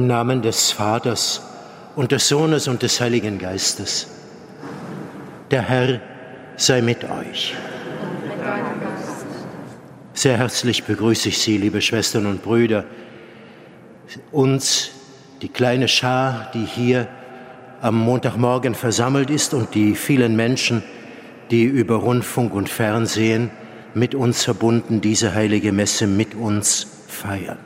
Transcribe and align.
Im 0.00 0.06
Namen 0.06 0.40
des 0.40 0.72
Vaters 0.72 1.42
und 1.94 2.10
des 2.10 2.26
Sohnes 2.26 2.68
und 2.68 2.82
des 2.82 3.02
Heiligen 3.02 3.38
Geistes. 3.38 4.06
Der 5.50 5.60
Herr 5.60 6.00
sei 6.56 6.80
mit 6.80 7.04
euch. 7.04 7.54
Sehr 10.14 10.38
herzlich 10.38 10.84
begrüße 10.84 11.28
ich 11.28 11.38
Sie, 11.38 11.58
liebe 11.58 11.82
Schwestern 11.82 12.24
und 12.24 12.42
Brüder, 12.42 12.86
uns, 14.32 14.90
die 15.42 15.50
kleine 15.50 15.86
Schar, 15.86 16.50
die 16.54 16.64
hier 16.64 17.06
am 17.82 17.98
Montagmorgen 17.98 18.74
versammelt 18.74 19.28
ist 19.28 19.52
und 19.52 19.74
die 19.74 19.94
vielen 19.94 20.34
Menschen, 20.34 20.82
die 21.50 21.64
über 21.64 21.96
Rundfunk 21.96 22.54
und 22.54 22.70
Fernsehen 22.70 23.50
mit 23.92 24.14
uns 24.14 24.44
verbunden 24.44 25.02
diese 25.02 25.34
heilige 25.34 25.72
Messe 25.72 26.06
mit 26.06 26.34
uns 26.34 26.86
feiern. 27.06 27.58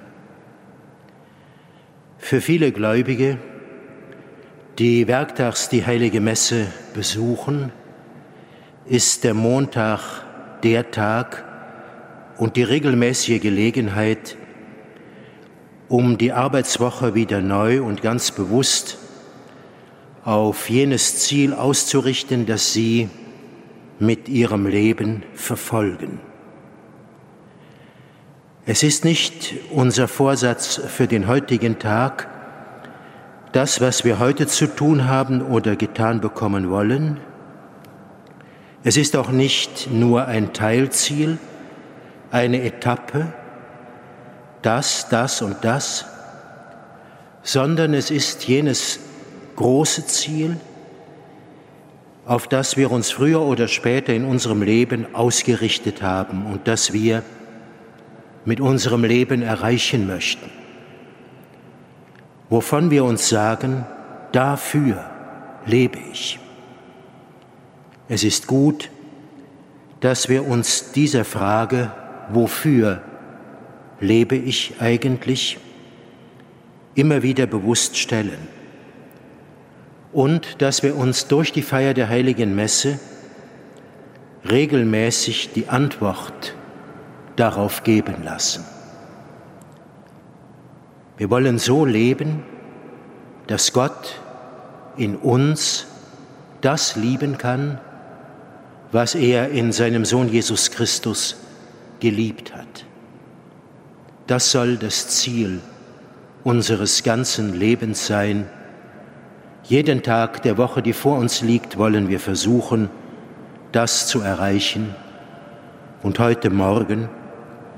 Für 2.26 2.40
viele 2.40 2.72
Gläubige, 2.72 3.36
die 4.78 5.06
werktags 5.08 5.68
die 5.68 5.84
heilige 5.84 6.22
Messe 6.22 6.68
besuchen, 6.94 7.70
ist 8.86 9.24
der 9.24 9.34
Montag 9.34 10.00
der 10.62 10.90
Tag 10.90 11.44
und 12.38 12.56
die 12.56 12.62
regelmäßige 12.62 13.42
Gelegenheit, 13.42 14.38
um 15.88 16.16
die 16.16 16.32
Arbeitswoche 16.32 17.14
wieder 17.14 17.42
neu 17.42 17.82
und 17.82 18.00
ganz 18.00 18.30
bewusst 18.30 18.96
auf 20.24 20.70
jenes 20.70 21.18
Ziel 21.18 21.52
auszurichten, 21.52 22.46
das 22.46 22.72
sie 22.72 23.10
mit 23.98 24.30
ihrem 24.30 24.66
Leben 24.66 25.24
verfolgen. 25.34 26.20
Es 28.66 28.82
ist 28.82 29.04
nicht 29.04 29.56
unser 29.72 30.08
Vorsatz 30.08 30.80
für 30.86 31.06
den 31.06 31.28
heutigen 31.28 31.78
Tag, 31.78 32.28
das, 33.52 33.82
was 33.82 34.06
wir 34.06 34.18
heute 34.18 34.46
zu 34.46 34.66
tun 34.66 35.06
haben 35.06 35.42
oder 35.42 35.76
getan 35.76 36.22
bekommen 36.22 36.70
wollen. 36.70 37.20
Es 38.82 38.96
ist 38.96 39.16
auch 39.16 39.30
nicht 39.30 39.90
nur 39.90 40.28
ein 40.28 40.54
Teilziel, 40.54 41.36
eine 42.30 42.62
Etappe, 42.62 43.34
das, 44.62 45.10
das 45.10 45.42
und 45.42 45.56
das, 45.60 46.06
sondern 47.42 47.92
es 47.92 48.10
ist 48.10 48.44
jenes 48.48 48.98
große 49.56 50.06
Ziel, 50.06 50.56
auf 52.24 52.48
das 52.48 52.78
wir 52.78 52.90
uns 52.90 53.10
früher 53.10 53.42
oder 53.42 53.68
später 53.68 54.14
in 54.14 54.24
unserem 54.24 54.62
Leben 54.62 55.14
ausgerichtet 55.14 56.00
haben 56.00 56.46
und 56.46 56.66
das 56.66 56.94
wir 56.94 57.22
mit 58.44 58.60
unserem 58.60 59.04
Leben 59.04 59.42
erreichen 59.42 60.06
möchten, 60.06 60.50
wovon 62.48 62.90
wir 62.90 63.04
uns 63.04 63.28
sagen, 63.28 63.86
dafür 64.32 65.04
lebe 65.66 65.98
ich. 66.12 66.38
Es 68.08 68.22
ist 68.24 68.46
gut, 68.46 68.90
dass 70.00 70.28
wir 70.28 70.46
uns 70.46 70.92
dieser 70.92 71.24
Frage, 71.24 71.90
wofür 72.28 73.02
lebe 74.00 74.36
ich 74.36 74.74
eigentlich, 74.78 75.58
immer 76.94 77.22
wieder 77.22 77.46
bewusst 77.46 77.96
stellen 77.96 78.48
und 80.12 80.62
dass 80.62 80.82
wir 80.82 80.96
uns 80.96 81.26
durch 81.26 81.52
die 81.52 81.62
Feier 81.62 81.92
der 81.92 82.08
heiligen 82.08 82.54
Messe 82.54 83.00
regelmäßig 84.48 85.50
die 85.54 85.68
Antwort 85.68 86.54
darauf 87.36 87.82
geben 87.82 88.22
lassen. 88.24 88.64
Wir 91.16 91.30
wollen 91.30 91.58
so 91.58 91.84
leben, 91.84 92.42
dass 93.46 93.72
Gott 93.72 94.20
in 94.96 95.16
uns 95.16 95.86
das 96.60 96.96
lieben 96.96 97.38
kann, 97.38 97.78
was 98.90 99.14
er 99.14 99.50
in 99.50 99.72
seinem 99.72 100.04
Sohn 100.04 100.28
Jesus 100.28 100.70
Christus 100.70 101.36
geliebt 102.00 102.54
hat. 102.54 102.84
Das 104.26 104.50
soll 104.50 104.76
das 104.76 105.08
Ziel 105.08 105.60
unseres 106.44 107.02
ganzen 107.02 107.54
Lebens 107.54 108.06
sein. 108.06 108.46
Jeden 109.64 110.02
Tag 110.02 110.42
der 110.42 110.58
Woche, 110.58 110.82
die 110.82 110.92
vor 110.92 111.18
uns 111.18 111.42
liegt, 111.42 111.78
wollen 111.78 112.08
wir 112.08 112.20
versuchen, 112.20 112.88
das 113.72 114.06
zu 114.06 114.20
erreichen. 114.20 114.94
Und 116.02 116.18
heute 116.18 116.50
Morgen 116.50 117.08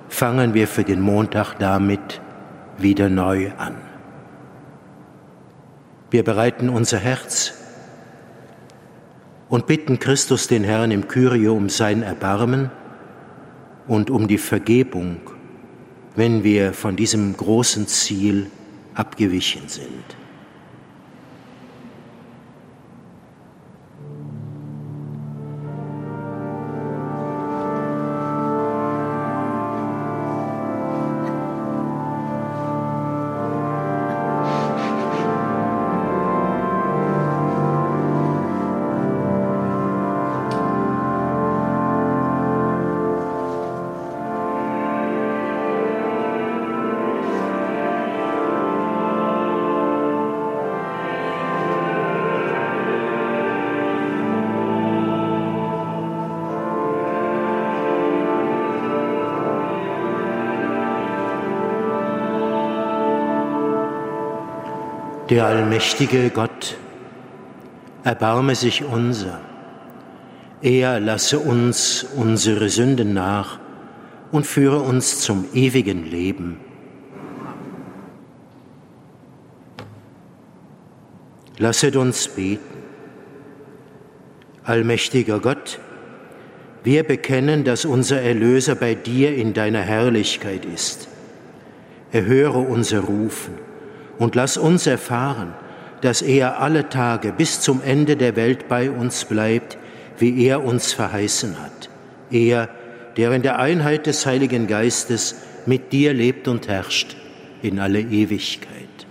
fangen 0.09 0.55
wir 0.55 0.69
für 0.69 0.85
den 0.85 1.01
Montag 1.01 1.55
damit 1.59 2.21
wieder 2.79 3.09
neu 3.09 3.51
an. 3.59 3.75
Wir 6.11 6.23
bereiten 6.23 6.69
unser 6.69 6.99
Herz 6.99 7.55
und 9.49 9.67
bitten 9.67 9.99
Christus 9.99 10.49
den 10.49 10.65
Herrn 10.65 10.91
im 10.91 11.09
Kyrie 11.09 11.49
um 11.49 11.69
sein 11.69 12.03
Erbarmen 12.03 12.71
und 13.87 14.11
um 14.11 14.29
die 14.29 14.39
Vergebung, 14.39 15.19
wenn 16.15 16.45
wir 16.45 16.73
von 16.73 16.97
diesem 16.97 17.37
großen 17.37 17.87
Ziel 17.87 18.51
abgewichen 18.95 19.69
sind. 19.69 20.17
Der 65.29 65.45
allmächtige 65.45 66.31
Gott, 66.31 66.77
erbarme 68.05 68.55
sich 68.55 68.85
unser. 68.85 69.41
Er 70.63 71.01
lasse 71.01 71.41
uns 71.41 72.07
unsere 72.15 72.69
Sünden 72.69 73.13
nach 73.13 73.59
und 74.31 74.47
führe 74.47 74.79
uns 74.79 75.19
zum 75.19 75.47
ewigen 75.53 76.09
Leben. 76.09 76.61
Lasset 81.59 81.97
uns 81.97 82.29
beten. 82.29 82.77
Allmächtiger 84.63 85.41
Gott, 85.41 85.81
wir 86.85 87.03
bekennen, 87.03 87.65
dass 87.65 87.85
unser 87.85 88.21
Erlöser 88.23 88.77
bei 88.77 88.95
dir 88.95 89.35
in 89.35 89.55
deiner 89.55 89.81
Herrlichkeit 89.81 90.65
ist. 90.65 91.09
Erhöre 92.13 92.59
unser 92.59 93.01
Rufen 93.01 93.66
und 94.19 94.35
lass 94.35 94.57
uns 94.57 94.87
erfahren, 94.87 95.55
dass 96.01 96.23
er 96.23 96.61
alle 96.61 96.89
Tage 96.89 97.33
bis 97.33 97.61
zum 97.61 97.83
Ende 97.83 98.17
der 98.17 98.37
Welt 98.37 98.69
bei 98.69 98.91
uns 98.91 99.25
bleibt, 99.25 99.79
wie 100.19 100.47
er 100.47 100.65
uns 100.65 100.93
verheißen 100.93 101.57
hat. 101.61 101.89
Er, 102.31 102.69
der 103.17 103.33
in 103.33 103.43
der 103.43 103.59
Einheit 103.59 104.07
des 104.07 104.27
Heiligen 104.27 104.67
Geistes 104.67 105.37
mit 105.65 105.93
dir 105.93 106.13
lebt 106.13 106.49
und 106.49 106.69
herrscht 106.69 107.17
in 107.63 107.79
alle 107.79 108.01
Ewigkeit. 108.01 109.06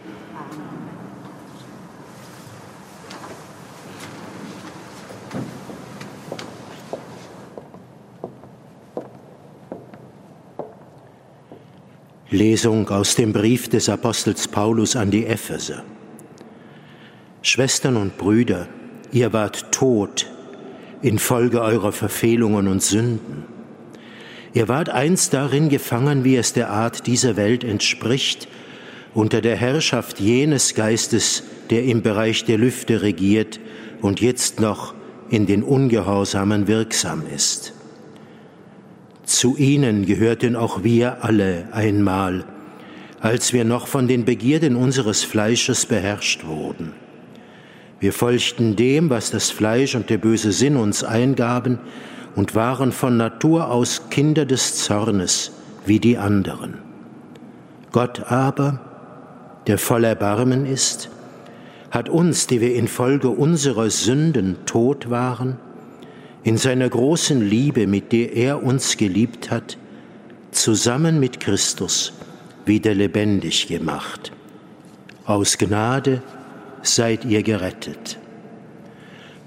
Lesung 12.35 12.89
aus 12.89 13.15
dem 13.15 13.33
Brief 13.33 13.69
des 13.69 13.89
Apostels 13.89 14.47
Paulus 14.47 14.95
an 14.95 15.09
die 15.09 15.25
Epheser. 15.25 15.83
Schwestern 17.41 17.97
und 17.97 18.17
Brüder, 18.17 18.67
ihr 19.11 19.33
wart 19.33 19.71
tot 19.71 20.27
infolge 21.05 21.61
eurer 21.61 21.91
Verfehlungen 21.91 22.67
und 22.67 22.81
Sünden. 22.81 23.43
Ihr 24.53 24.67
wart 24.67 24.89
einst 24.89 25.33
darin 25.33 25.69
gefangen, 25.69 26.23
wie 26.23 26.35
es 26.35 26.53
der 26.53 26.71
Art 26.71 27.05
dieser 27.05 27.35
Welt 27.35 27.63
entspricht, 27.63 28.47
unter 29.13 29.41
der 29.41 29.55
Herrschaft 29.55 30.19
jenes 30.19 30.73
Geistes, 30.73 31.43
der 31.69 31.83
im 31.83 32.01
Bereich 32.01 32.45
der 32.45 32.57
Lüfte 32.57 33.03
regiert 33.03 33.59
und 34.01 34.19
jetzt 34.19 34.59
noch 34.59 34.95
in 35.29 35.45
den 35.45 35.61
Ungehorsamen 35.61 36.67
wirksam 36.67 37.23
ist. 37.33 37.74
Zu 39.25 39.57
ihnen 39.57 40.05
gehörten 40.05 40.55
auch 40.55 40.83
wir 40.83 41.23
alle 41.23 41.67
einmal, 41.71 42.45
als 43.19 43.53
wir 43.53 43.65
noch 43.65 43.87
von 43.87 44.07
den 44.07 44.23
Begierden 44.23 44.75
unseres 44.75 45.23
Fleisches 45.23 45.87
beherrscht 45.87 46.45
wurden. 46.45 46.93
Wir 47.99 48.13
folgten 48.13 48.75
dem, 48.75 49.09
was 49.09 49.31
das 49.31 49.49
Fleisch 49.49 49.95
und 49.95 50.09
der 50.11 50.19
böse 50.19 50.51
Sinn 50.51 50.77
uns 50.77 51.03
eingaben, 51.03 51.79
und 52.35 52.53
waren 52.53 52.91
von 52.91 53.17
Natur 53.17 53.71
aus 53.71 54.09
Kinder 54.09 54.45
des 54.45 54.75
Zornes 54.75 55.53
wie 55.85 55.99
die 55.99 56.17
anderen. 56.17 56.75
Gott 57.91 58.29
aber, 58.29 58.81
der 59.67 59.77
voll 59.77 60.03
Erbarmen 60.03 60.65
ist, 60.65 61.09
hat 61.91 62.09
uns, 62.09 62.45
die 62.45 62.59
wir 62.59 62.75
infolge 62.75 63.29
unserer 63.29 63.89
Sünden 63.89 64.57
tot 64.65 65.09
waren, 65.09 65.57
in 66.45 66.57
seiner 66.57 66.87
großen 66.87 67.41
Liebe, 67.41 67.87
mit 67.87 68.11
der 68.11 68.33
er 68.33 68.63
uns 68.63 68.97
geliebt 68.97 69.49
hat, 69.49 69.77
zusammen 70.51 71.19
mit 71.19 71.39
Christus 71.39 72.13
wieder 72.67 72.93
lebendig 72.93 73.67
gemacht. 73.67 74.31
Aus 75.25 75.57
Gnade 75.57 76.21
seid 76.83 77.25
ihr 77.25 77.41
gerettet. 77.41 78.19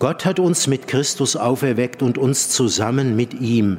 Gott 0.01 0.25
hat 0.25 0.41
uns 0.41 0.67
mit 0.67 0.89
Christus 0.89 1.37
auferweckt 1.37 2.03
und 2.03 2.19
uns 2.19 2.51
zusammen 2.51 3.15
mit 3.15 3.33
ihm 3.33 3.79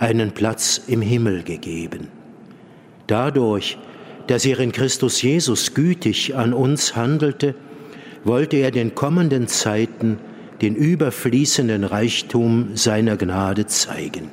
einen 0.00 0.32
Platz 0.32 0.80
im 0.88 1.00
Himmel 1.00 1.44
gegeben. 1.44 2.08
Dadurch, 3.06 3.78
dass 4.26 4.44
er 4.44 4.58
in 4.58 4.72
Christus 4.72 5.22
Jesus 5.22 5.74
gütig 5.74 6.34
an 6.34 6.52
uns 6.52 6.96
handelte, 6.96 7.54
wollte 8.24 8.56
er 8.56 8.72
den 8.72 8.96
kommenden 8.96 9.46
Zeiten 9.46 10.18
den 10.60 10.74
überfließenden 10.74 11.84
Reichtum 11.84 12.76
seiner 12.76 13.16
Gnade 13.16 13.66
zeigen. 13.66 14.30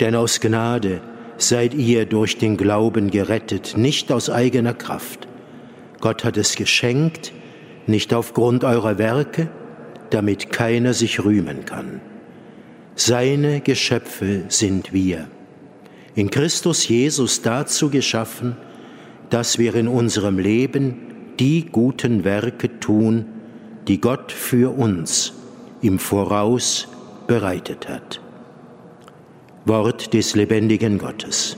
Denn 0.00 0.14
aus 0.14 0.40
Gnade 0.40 1.00
seid 1.36 1.74
ihr 1.74 2.06
durch 2.06 2.38
den 2.38 2.56
Glauben 2.56 3.10
gerettet, 3.10 3.74
nicht 3.76 4.10
aus 4.12 4.30
eigener 4.30 4.74
Kraft. 4.74 5.28
Gott 6.00 6.24
hat 6.24 6.36
es 6.36 6.56
geschenkt, 6.56 7.32
nicht 7.86 8.14
aufgrund 8.14 8.64
eurer 8.64 8.98
Werke, 8.98 9.50
damit 10.10 10.50
keiner 10.50 10.94
sich 10.94 11.24
rühmen 11.24 11.64
kann. 11.64 12.00
Seine 12.94 13.60
Geschöpfe 13.60 14.44
sind 14.48 14.92
wir, 14.92 15.28
in 16.14 16.30
Christus 16.30 16.86
Jesus 16.86 17.42
dazu 17.42 17.90
geschaffen, 17.90 18.56
dass 19.30 19.58
wir 19.58 19.74
in 19.74 19.88
unserem 19.88 20.38
Leben 20.38 20.96
die 21.40 21.66
guten 21.66 22.24
Werke 22.24 22.78
tun, 22.78 23.26
die 23.88 24.00
Gott 24.00 24.32
für 24.32 24.76
uns 24.76 25.32
im 25.82 25.98
Voraus 25.98 26.88
bereitet 27.26 27.88
hat. 27.88 28.20
Wort 29.64 30.12
des 30.12 30.34
lebendigen 30.34 30.98
Gottes. 30.98 31.56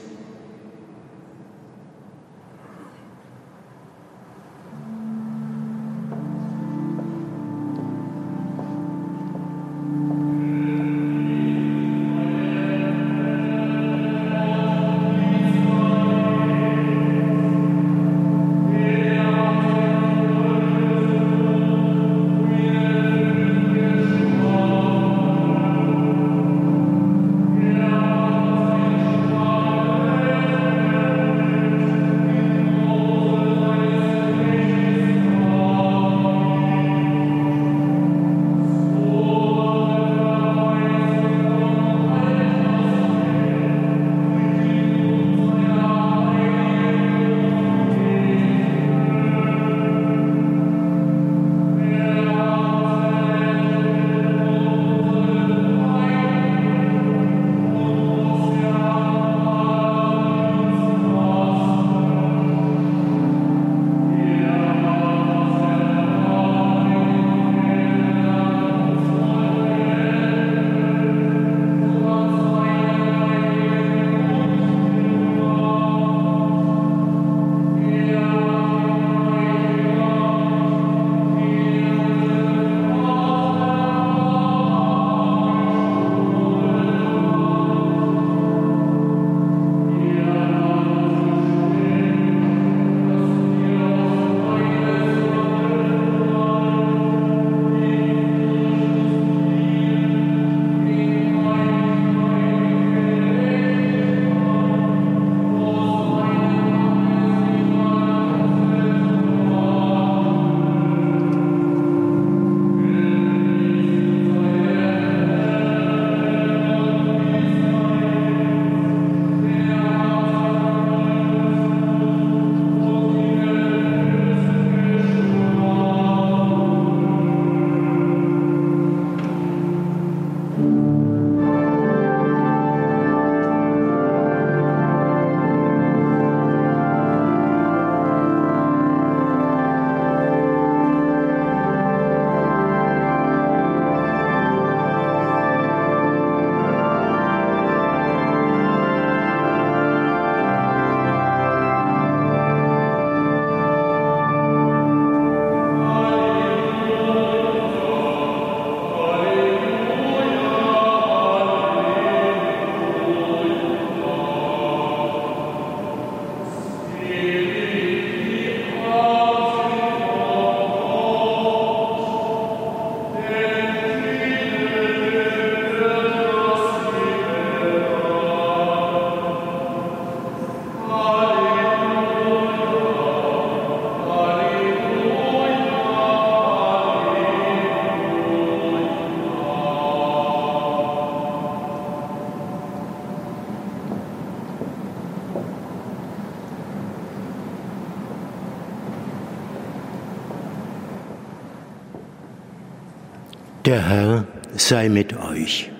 Der 203.67 203.89
Herr 203.89 204.27
sei 204.55 204.89
mit 204.89 205.17
euch. 205.17 205.73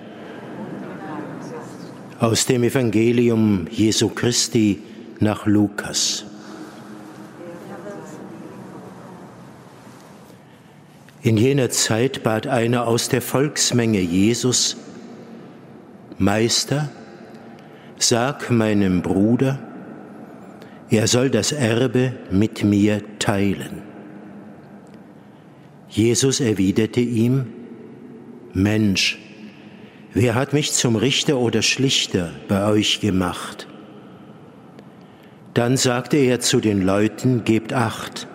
Aus 2.19 2.45
dem 2.45 2.63
Evangelium 2.63 3.65
Jesu 3.71 4.09
Christi 4.09 4.79
nach 5.21 5.45
Lukas. 5.45 6.25
In 11.21 11.37
jener 11.37 11.69
Zeit 11.69 12.23
bat 12.23 12.45
einer 12.45 12.87
aus 12.87 13.07
der 13.07 13.21
Volksmenge 13.21 14.01
Jesus, 14.01 14.75
Meister, 16.17 16.89
sag 17.97 18.51
meinem 18.51 19.01
Bruder, 19.01 19.59
er 20.89 21.07
soll 21.07 21.29
das 21.29 21.53
Erbe 21.53 22.11
mit 22.31 22.65
mir 22.65 23.01
teilen. 23.19 23.81
Jesus 25.87 26.41
erwiderte 26.41 26.99
ihm, 26.99 27.53
Mensch, 28.57 29.19
wer 30.15 30.33
hat 30.33 30.51
mich 30.51 30.73
zum 30.73 30.95
Richter 30.95 31.37
oder 31.37 31.61
Schlichter 31.61 32.31
bei 32.47 32.67
euch 32.67 33.01
gemacht? 33.01 33.67
Dann 35.53 35.77
sagte 35.77 36.17
er 36.17 36.39
zu 36.39 36.59
den 36.59 36.81
Leuten, 36.81 37.43
gebt 37.43 37.71
acht, 37.71 38.27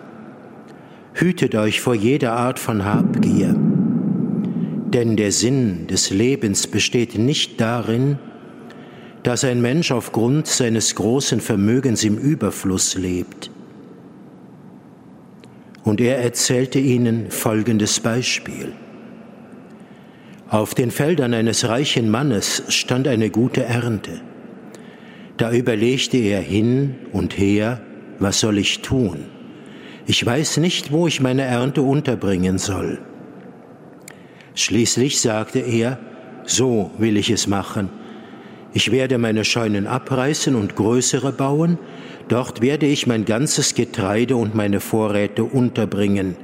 hütet 1.13 1.55
euch 1.55 1.81
vor 1.81 1.93
jeder 1.93 2.37
Art 2.37 2.57
von 2.57 2.85
Habgier, 2.85 3.53
denn 4.93 5.17
der 5.17 5.33
Sinn 5.33 5.87
des 5.87 6.09
Lebens 6.09 6.67
besteht 6.67 7.17
nicht 7.17 7.59
darin, 7.59 8.17
dass 9.23 9.43
ein 9.43 9.61
Mensch 9.61 9.91
aufgrund 9.91 10.47
seines 10.47 10.95
großen 10.95 11.41
Vermögens 11.41 12.01
im 12.05 12.17
Überfluss 12.17 12.95
lebt. 12.95 13.51
Und 15.83 15.99
er 15.99 16.19
erzählte 16.19 16.79
ihnen 16.79 17.29
folgendes 17.29 17.99
Beispiel. 17.99 18.71
Auf 20.53 20.75
den 20.75 20.91
Feldern 20.91 21.33
eines 21.33 21.67
reichen 21.67 22.11
Mannes 22.11 22.61
stand 22.67 23.07
eine 23.07 23.31
gute 23.31 23.63
Ernte. 23.63 24.21
Da 25.35 25.51
überlegte 25.51 26.17
er 26.17 26.41
hin 26.41 26.93
und 27.11 27.39
her, 27.39 27.81
was 28.19 28.39
soll 28.39 28.59
ich 28.59 28.83
tun? 28.83 29.25
Ich 30.05 30.23
weiß 30.23 30.57
nicht, 30.57 30.91
wo 30.91 31.07
ich 31.07 31.21
meine 31.21 31.41
Ernte 31.41 31.81
unterbringen 31.81 32.59
soll. 32.59 32.99
Schließlich 34.53 35.19
sagte 35.19 35.57
er, 35.57 35.97
so 36.45 36.91
will 36.99 37.17
ich 37.17 37.31
es 37.31 37.47
machen. 37.47 37.89
Ich 38.73 38.91
werde 38.91 39.17
meine 39.17 39.45
Scheunen 39.45 39.87
abreißen 39.87 40.53
und 40.53 40.75
größere 40.75 41.31
bauen, 41.31 41.79
dort 42.27 42.61
werde 42.61 42.85
ich 42.85 43.07
mein 43.07 43.25
ganzes 43.25 43.73
Getreide 43.73 44.35
und 44.35 44.53
meine 44.53 44.81
Vorräte 44.81 45.45
unterbringen. 45.45 46.35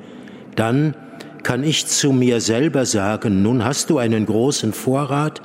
Dann 0.56 0.96
kann 1.43 1.63
ich 1.63 1.88
zu 1.88 2.12
mir 2.12 2.41
selber 2.41 2.86
sagen, 2.86 3.41
nun 3.41 3.63
hast 3.63 3.89
du 3.89 3.98
einen 3.98 4.25
großen 4.25 4.74
Vorrat, 4.74 5.41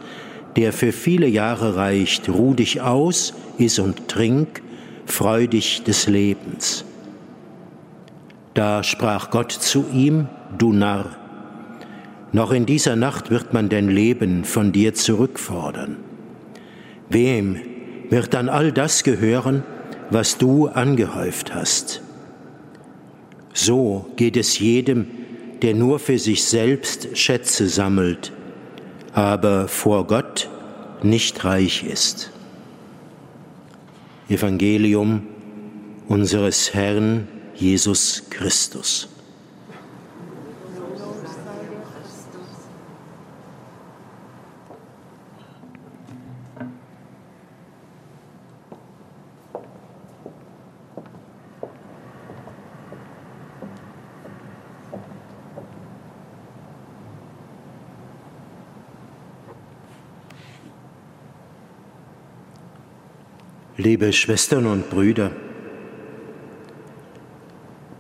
der 0.57 0.73
für 0.73 0.93
viele 0.93 1.27
Jahre 1.27 1.77
reicht, 1.77 2.29
ruh 2.29 2.55
dich 2.55 2.81
aus, 2.81 3.35
iss 3.59 3.79
und 3.79 4.09
trink, 4.09 4.63
freu 5.07 5.47
dich 5.47 5.83
des 5.83 6.07
Lebens. 6.07 6.85
Da 8.55 8.83
sprach 8.83 9.31
Gott 9.31 9.53
zu 9.53 9.87
ihm, 9.93 10.29
du 10.57 10.73
Narr, 10.73 11.17
noch 12.33 12.51
in 12.51 12.67
dieser 12.67 12.97
Nacht 12.97 13.31
wird 13.31 13.53
man 13.53 13.69
dein 13.69 13.89
Leben 13.89 14.45
von 14.45 14.73
dir 14.73 14.95
zurückfordern. 14.95 15.97
Wem 17.09 17.61
wird 18.11 18.35
dann 18.35 18.49
all 18.49 18.73
das 18.73 19.05
gehören, 19.05 19.63
was 20.11 20.39
du 20.39 20.67
angehäuft 20.67 21.55
hast? 21.55 22.03
So 23.53 24.07
geht 24.17 24.37
es 24.37 24.59
jedem, 24.59 25.07
der 25.65 25.75
nur 25.75 25.99
für 25.99 26.19
sich 26.19 26.45
selbst 26.45 27.17
Schätze 27.17 27.71
sammelt, 27.71 28.33
aber 29.15 29.67
vor 29.67 30.07
Gott 30.07 30.51
nicht 31.03 31.43
reich 31.43 31.85
ist. 31.85 32.31
Evangelium 34.29 35.23
unseres 36.07 36.75
Herrn 36.75 37.29
Jesus 37.55 38.25
Christus. 38.29 39.09
Liebe 63.77 64.13
Schwestern 64.13 64.67
und 64.67 64.89
Brüder, 64.89 65.33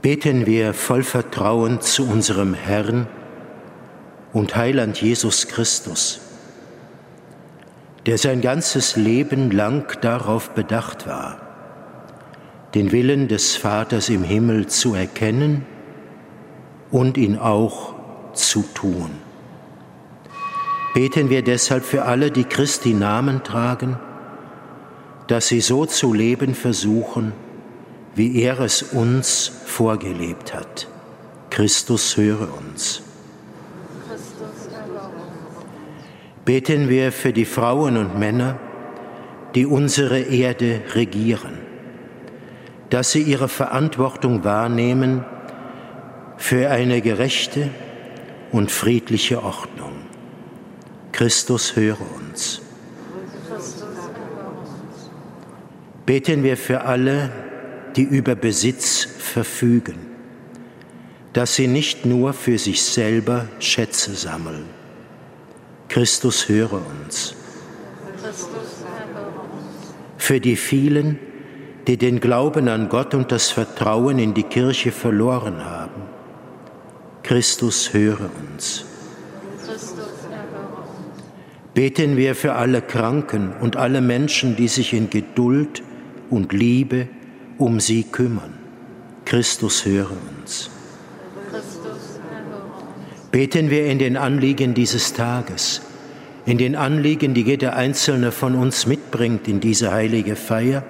beten 0.03 0.47
wir 0.47 0.73
voll 0.73 1.03
Vertrauen 1.03 1.81
zu 1.81 2.09
unserem 2.09 2.55
Herrn 2.55 3.09
und 4.33 4.55
Heiland 4.55 5.03
Jesus 5.03 5.49
Christus, 5.49 6.21
der 8.07 8.19
sein 8.19 8.41
ganzes 8.41 8.95
Leben 8.95 9.51
lang 9.51 10.01
darauf 10.01 10.51
bedacht 10.51 11.09
war, 11.09 11.41
den 12.77 12.93
Willen 12.93 13.27
des 13.27 13.57
Vaters 13.57 14.11
im 14.11 14.23
Himmel 14.23 14.69
zu 14.69 14.95
erkennen 14.95 15.67
und 16.93 17.17
ihn 17.17 17.37
auch 17.37 17.97
zu 18.33 18.63
tun. 18.63 19.11
Beten 20.95 21.31
wir 21.31 21.43
deshalb 21.43 21.85
für 21.85 22.05
alle, 22.05 22.31
die 22.31 22.45
Christi 22.45 22.95
Namen 22.95 23.43
tragen, 23.43 23.99
dass 25.27 25.49
sie 25.49 25.61
so 25.61 25.87
zu 25.87 26.13
leben 26.13 26.55
versuchen, 26.55 27.33
wie 28.15 28.43
er 28.43 28.61
es 28.61 28.83
uns 28.83 29.51
vorgelebt 29.65 30.55
hat. 30.55 30.87
Christus 31.51 32.17
höre 32.17 32.49
uns. 32.59 33.03
Beten 36.45 36.89
wir 36.89 37.11
für 37.11 37.33
die 37.33 37.47
Frauen 37.47 37.97
und 37.97 38.19
Männer, 38.19 38.59
die 39.55 39.67
unsere 39.67 40.21
Erde 40.21 40.83
regieren, 40.95 41.59
dass 42.91 43.13
sie 43.13 43.23
ihre 43.23 43.49
Verantwortung 43.49 44.45
wahrnehmen 44.45 45.25
für 46.37 46.71
eine 46.71 47.01
gerechte 47.01 47.71
und 48.53 48.71
friedliche 48.71 49.43
Ordnung. 49.43 49.93
Christus 51.13 51.77
höre 51.77 52.01
uns. 52.17 52.64
Beten 56.07 56.43
wir 56.43 56.57
für 56.57 56.83
alle, 56.83 57.31
die 57.97 58.03
über 58.03 58.35
Besitz 58.35 59.07
verfügen, 59.19 59.97
dass 61.33 61.55
sie 61.55 61.67
nicht 61.67 62.05
nur 62.05 62.33
für 62.33 62.59
sich 62.59 62.83
selber 62.83 63.49
Schätze 63.59 64.15
sammeln. 64.15 64.67
Christus 65.89 66.49
höre 66.49 66.81
uns. 67.03 67.35
Für 70.19 70.41
die 70.41 70.57
vielen, 70.57 71.19
die 71.87 71.97
den 71.97 72.21
Glauben 72.21 72.69
an 72.69 72.89
Gott 72.89 73.15
und 73.15 73.31
das 73.31 73.51
Vertrauen 73.51 74.19
in 74.19 74.35
die 74.35 74.43
Kirche 74.43 74.91
verloren 74.91 75.65
haben. 75.65 76.03
Christus 77.23 77.93
höre 77.93 78.31
uns. 78.53 78.85
Beten 81.75 82.17
wir 82.17 82.35
für 82.35 82.55
alle 82.55 82.81
Kranken 82.81 83.53
und 83.61 83.77
alle 83.77 84.01
Menschen, 84.01 84.57
die 84.57 84.69
sich 84.69 84.93
in 84.93 85.11
Geduld 85.11 85.83
und 86.35 86.53
Liebe 86.53 87.09
um 87.59 87.81
sie 87.81 88.03
kümmern. 88.03 88.55
Christus 89.25 89.85
höre 89.85 90.11
uns. 90.39 90.71
Beten 93.31 93.71
wir 93.71 93.87
in 93.87 93.99
den 93.99 94.17
Anliegen 94.17 94.75
dieses 94.75 95.13
Tages, 95.13 95.81
in 96.47 96.59
den 96.59 96.77
Anliegen, 96.77 97.35
die 97.35 97.43
jeder 97.43 97.75
Einzelne 97.75 98.33
von 98.33 98.55
uns 98.55 98.87
mitbringt 98.87 99.49
in 99.49 99.61
diese 99.61 99.93
heilige 99.93 100.37
Feier, 100.37 100.85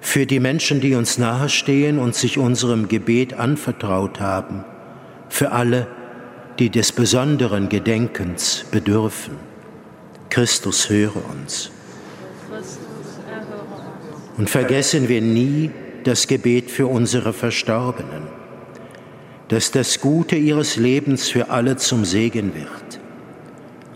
für 0.00 0.26
die 0.26 0.40
Menschen, 0.40 0.80
die 0.80 0.94
uns 0.94 1.18
nahestehen 1.18 1.98
und 1.98 2.14
sich 2.14 2.38
unserem 2.38 2.88
Gebet 2.88 3.34
anvertraut 3.34 4.20
haben, 4.20 4.64
für 5.28 5.52
alle, 5.52 5.88
die 6.58 6.70
des 6.70 6.92
besonderen 6.92 7.68
Gedenkens 7.68 8.64
bedürfen. 8.70 9.34
Christus 10.30 10.88
höre 10.88 11.16
uns. 11.30 11.70
Und 14.38 14.48
vergessen 14.48 15.08
wir 15.08 15.20
nie 15.20 15.70
das 16.04 16.28
Gebet 16.28 16.70
für 16.70 16.86
unsere 16.86 17.32
Verstorbenen, 17.32 18.22
dass 19.48 19.72
das 19.72 20.00
Gute 20.00 20.36
ihres 20.36 20.76
Lebens 20.76 21.28
für 21.28 21.50
alle 21.50 21.76
zum 21.76 22.04
Segen 22.04 22.54
wird 22.54 23.00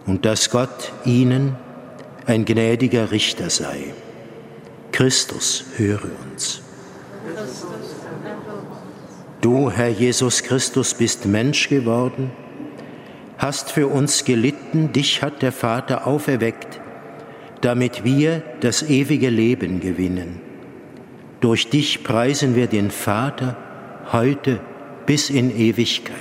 und 0.05 0.25
dass 0.25 0.51
Gott 0.51 0.93
ihnen 1.05 1.57
ein 2.27 2.45
gnädiger 2.45 3.13
Richter 3.13 3.51
sei. 3.51 3.95
Christus, 4.91 5.65
höre 5.77 6.03
uns. 6.31 6.61
Du, 9.41 9.71
Herr 9.71 9.89
Jesus 9.89 10.43
Christus, 10.43 10.95
bist 10.95 11.25
Mensch 11.25 11.69
geworden, 11.69 12.33
hast 13.39 13.71
für 13.71 13.87
uns 13.87 14.25
gelitten, 14.25 14.93
dich 14.93 15.23
hat 15.23 15.41
der 15.41 15.53
Vater 15.53 16.07
auferweckt, 16.07 16.82
damit 17.63 18.05
wir 18.05 18.43
das 18.61 18.83
ewige 18.83 19.31
Leben 19.31 19.81
gewinnen. 19.81 20.41
Durch 21.41 21.71
dich 21.71 22.05
preisen 22.05 22.55
wir 22.55 22.67
den 22.67 22.91
Vater 22.91 23.57
heute 24.13 24.61
bis 25.07 25.31
in 25.31 25.57
Ewigkeit. 25.57 26.19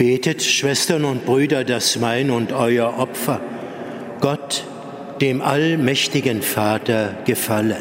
Betet, 0.00 0.42
Schwestern 0.42 1.04
und 1.04 1.26
Brüder, 1.26 1.62
dass 1.62 1.98
mein 1.98 2.30
und 2.30 2.54
euer 2.54 2.98
Opfer 2.98 3.38
Gott, 4.22 4.64
dem 5.20 5.42
allmächtigen 5.42 6.40
Vater, 6.40 7.18
gefalle. 7.26 7.76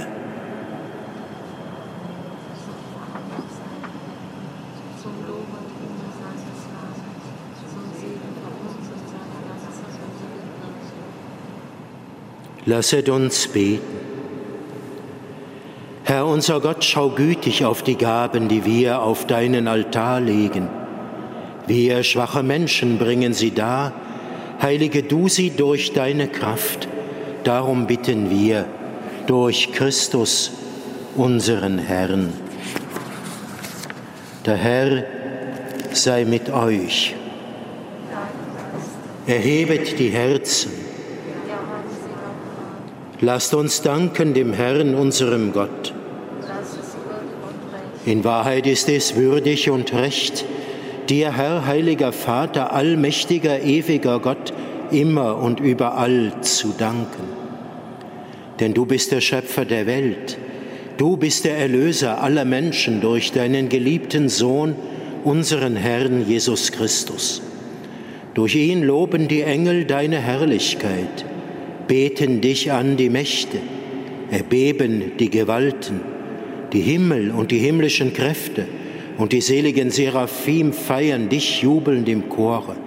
Lasset 12.65 13.08
uns 13.08 13.47
beten. 13.47 13.79
Herr 16.03 16.25
unser 16.25 16.60
Gott, 16.60 16.84
schau 16.84 17.12
gütig 17.12 17.63
auf 17.63 17.82
die 17.82 17.95
Gaben, 17.95 18.49
die 18.49 18.65
wir 18.65 19.03
auf 19.03 19.25
deinen 19.25 19.69
Altar 19.69 20.19
legen 20.19 20.67
wir 21.69 22.03
schwache 22.03 22.43
Menschen 22.43 22.97
bringen 22.97 23.34
sie 23.34 23.51
dar, 23.51 23.93
heilige 24.62 25.03
du 25.03 25.29
sie 25.29 25.51
durch 25.51 25.93
deine 25.93 26.27
Kraft. 26.27 26.88
Darum 27.43 27.88
bitten 27.88 28.29
wir 28.29 28.65
durch 29.27 29.71
Christus, 29.71 30.51
unseren 31.15 31.77
Herrn. 31.77 32.34
Der 34.45 34.55
Herr 34.55 35.03
sei 35.91 36.25
mit 36.25 36.49
euch. 36.49 37.15
Erhebet 39.27 39.99
die 39.99 40.10
Herzen. 40.10 40.71
Lasst 43.21 43.53
uns 43.53 43.82
danken 43.82 44.34
dem 44.34 44.53
Herrn, 44.53 44.95
unserem 44.95 45.53
Gott. 45.53 45.93
In 48.05 48.23
Wahrheit 48.23 48.65
ist 48.65 48.89
es 48.89 49.15
würdig 49.15 49.69
und 49.69 49.93
recht, 49.93 50.45
dir, 51.09 51.35
Herr, 51.35 51.65
heiliger 51.65 52.11
Vater, 52.11 52.73
allmächtiger, 52.73 53.61
ewiger 53.63 54.19
Gott, 54.19 54.53
immer 54.91 55.37
und 55.37 55.59
überall 55.59 56.33
zu 56.41 56.73
danken. 56.77 57.23
Denn 58.59 58.73
du 58.73 58.85
bist 58.85 59.11
der 59.11 59.21
Schöpfer 59.21 59.65
der 59.65 59.85
Welt, 59.85 60.37
du 60.97 61.17
bist 61.17 61.45
der 61.45 61.57
Erlöser 61.57 62.21
aller 62.21 62.45
Menschen 62.45 63.01
durch 63.01 63.31
deinen 63.31 63.69
geliebten 63.69 64.29
Sohn, 64.29 64.75
unseren 65.23 65.75
Herrn 65.75 66.27
Jesus 66.27 66.71
Christus. 66.71 67.41
Durch 68.33 68.55
ihn 68.55 68.83
loben 68.83 69.27
die 69.27 69.41
Engel 69.41 69.85
deine 69.85 70.19
Herrlichkeit, 70.19 71.25
beten 71.87 72.41
dich 72.41 72.71
an 72.71 72.97
die 72.97 73.09
Mächte, 73.09 73.57
erbeben 74.31 75.13
die 75.19 75.29
Gewalten, 75.29 76.01
die 76.71 76.81
Himmel 76.81 77.31
und 77.31 77.51
die 77.51 77.57
himmlischen 77.57 78.13
Kräfte, 78.13 78.65
und 79.19 79.34
die 79.34 79.41
seligen 79.41 79.91
Seraphim 79.91 80.71
feiern 80.71 81.27
dich 81.27 81.62
jubelnd 81.62 82.08
im 82.08 82.29
Chore. 82.29 82.77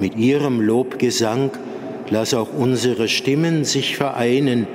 Mit 0.00 0.16
ihrem 0.16 0.62
Lobgesang 0.62 1.50
lass 2.08 2.32
auch 2.32 2.48
unsere 2.56 3.08
Stimmen 3.08 3.64
sich 3.64 3.94
vereinen 3.94 4.66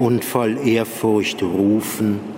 und 0.00 0.24
voll 0.24 0.58
Ehrfurcht 0.66 1.44
rufen. 1.44 2.37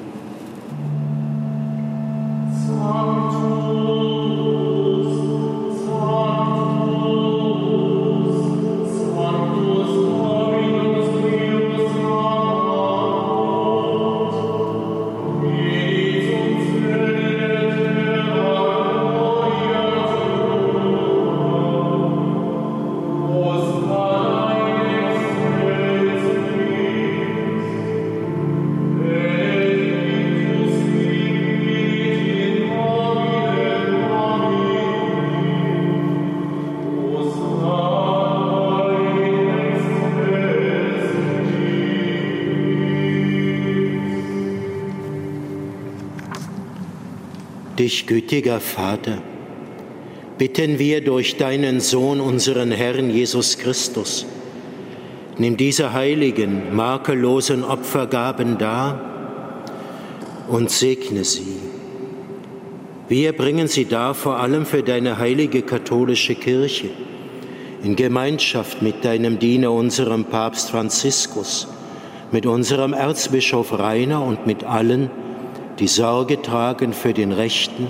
Dich, 47.90 48.06
gütiger 48.06 48.60
Vater, 48.60 49.20
bitten 50.38 50.78
wir 50.78 51.02
durch 51.02 51.38
deinen 51.38 51.80
Sohn, 51.80 52.20
unseren 52.20 52.70
Herrn 52.70 53.10
Jesus 53.10 53.58
Christus, 53.58 54.26
nimm 55.38 55.56
diese 55.56 55.92
heiligen, 55.92 56.76
makellosen 56.76 57.64
Opfergaben 57.64 58.58
dar 58.58 59.00
und 60.46 60.70
segne 60.70 61.24
sie. 61.24 61.58
Wir 63.08 63.32
bringen 63.32 63.66
sie 63.66 63.86
dar 63.86 64.14
vor 64.14 64.38
allem 64.38 64.66
für 64.66 64.84
deine 64.84 65.18
heilige 65.18 65.62
katholische 65.62 66.36
Kirche, 66.36 66.90
in 67.82 67.96
Gemeinschaft 67.96 68.82
mit 68.82 69.04
deinem 69.04 69.40
Diener, 69.40 69.72
unserem 69.72 70.26
Papst 70.26 70.70
Franziskus, 70.70 71.66
mit 72.30 72.46
unserem 72.46 72.92
Erzbischof 72.92 73.76
Rainer 73.76 74.24
und 74.24 74.46
mit 74.46 74.62
allen, 74.62 75.10
die 75.80 75.88
Sorge 75.88 76.42
tragen 76.42 76.92
für 76.92 77.14
den 77.14 77.32
rechten, 77.32 77.88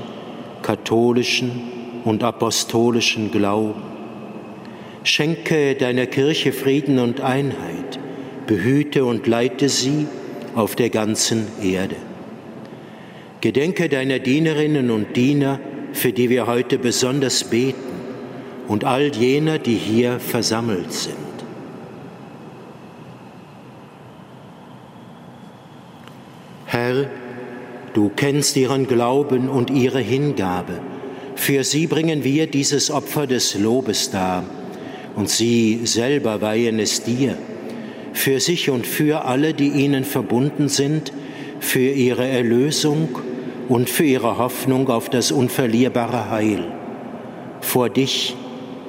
katholischen 0.63 1.51
und 2.05 2.23
apostolischen 2.23 3.33
Glauben. 3.33 3.83
Schenke 5.03 5.75
deiner 5.75 6.07
Kirche 6.07 6.53
Frieden 6.53 6.99
und 7.01 7.21
Einheit, 7.21 7.99
behüte 8.47 9.05
und 9.05 9.27
leite 9.27 9.69
sie 9.69 10.07
auf 10.55 10.77
der 10.77 10.91
ganzen 10.91 11.49
Erde. 11.63 11.97
Gedenke 13.41 13.89
deiner 13.89 14.19
Dienerinnen 14.19 14.91
und 14.91 15.17
Diener, 15.17 15.59
für 15.93 16.13
die 16.13 16.31
wir 16.31 16.47
heute 16.47 16.79
besonders 16.79 17.45
beten, 17.45 17.91
und 18.69 18.85
all 18.85 19.13
jener, 19.13 19.59
die 19.59 19.75
hier 19.75 20.21
versammelt 20.21 20.93
sind. 20.93 21.17
Herr, 26.67 27.07
du 27.95 28.11
kennst 28.15 28.57
ihren 28.57 28.87
Glauben 28.87 29.49
und 29.49 29.71
ihre 29.71 30.01
Hingabe. 30.01 30.81
Für 31.35 31.65
sie 31.65 31.87
bringen 31.87 32.25
wir 32.25 32.47
dieses 32.47 32.91
Opfer 32.91 33.27
des 33.27 33.59
Lobes 33.59 34.11
dar 34.11 34.45
und 35.17 35.29
sie 35.29 35.81
selber 35.85 36.41
weihen 36.41 36.79
es 36.79 37.03
dir, 37.03 37.37
für 38.13 38.41
sich 38.41 38.71
und 38.71 38.87
für 38.87 39.25
alle, 39.25 39.55
die 39.55 39.69
ihnen 39.69 40.05
verbunden 40.05 40.69
sind, 40.69 41.13
für 41.61 41.91
ihre 41.91 42.27
Erlösung 42.27 43.09
und 43.69 43.89
für 43.89 44.05
ihre 44.05 44.39
Hoffnung 44.39 44.89
auf 44.89 45.09
das 45.09 45.33
unverlierbare 45.33 46.31
Heil. 46.31 46.65
Vor 47.61 47.89
dich, 47.89 48.35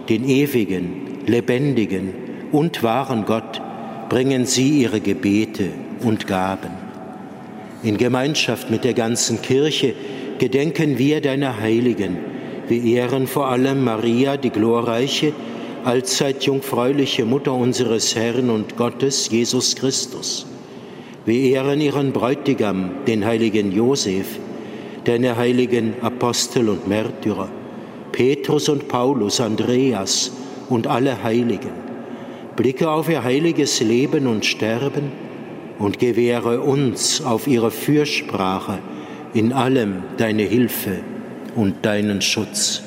den 0.10 0.28
ewigen, 0.28 1.20
lebendigen 1.28 2.14
und 2.52 2.82
wahren 2.84 3.26
Gott, 3.26 3.62
bringen 4.10 4.46
sie 4.46 4.82
ihre 4.82 5.00
Gebete 5.00 5.70
und 6.02 6.28
Gaben. 6.28 6.81
In 7.84 7.98
Gemeinschaft 7.98 8.70
mit 8.70 8.84
der 8.84 8.94
ganzen 8.94 9.42
Kirche 9.42 9.96
gedenken 10.38 11.00
wir 11.00 11.20
deiner 11.20 11.60
Heiligen. 11.60 12.18
Wir 12.68 12.84
ehren 12.84 13.26
vor 13.26 13.48
allem 13.48 13.84
Maria, 13.84 14.38
die 14.38 14.52
glorreiche, 14.52 15.34
allzeit 15.84 16.44
jungfräuliche 16.44 17.26
Mutter 17.26 17.54
unseres 17.54 18.16
Herrn 18.16 18.52
und 18.52 18.78
Gottes, 18.78 19.32
Jesus 19.32 19.76
Christus. 19.76 20.46
Wir 21.26 21.42
ehren 21.42 21.82
ihren 21.82 22.12
Bräutigam, 22.12 22.92
den 23.08 23.26
heiligen 23.26 23.72
Josef, 23.72 24.28
deine 25.06 25.36
heiligen 25.36 25.96
Apostel 26.02 26.70
und 26.70 26.88
Märtyrer, 26.88 27.50
Petrus 28.12 28.70
und 28.70 28.90
Paulus, 28.90 29.42
Andreas 29.42 30.32
und 30.70 30.86
alle 30.86 31.24
Heiligen. 31.24 31.72
Blicke 32.56 32.92
auf 32.92 33.10
ihr 33.10 33.24
heiliges 33.24 33.80
Leben 33.82 34.28
und 34.28 34.46
Sterben 34.46 35.31
und 35.82 35.98
gewähre 35.98 36.62
uns 36.62 37.24
auf 37.24 37.48
ihre 37.48 37.72
Fürsprache 37.72 38.80
in 39.34 39.52
allem 39.52 40.04
deine 40.18 40.44
Hilfe 40.44 41.00
und 41.56 41.86
deinen 41.86 42.22
Schutz. 42.22 42.84